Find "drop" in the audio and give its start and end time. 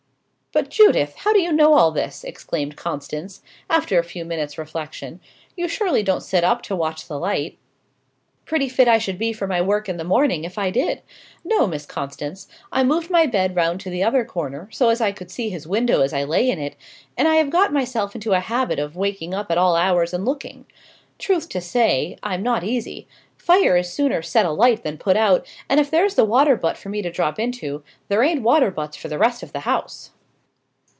27.09-27.39